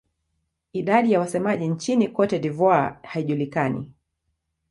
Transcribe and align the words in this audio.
Idadi 0.73 1.11
ya 1.11 1.19
wasemaji 1.19 1.67
nchini 1.67 2.07
Cote 2.07 2.39
d'Ivoire 2.39 2.93
haijulikani. 3.03 3.91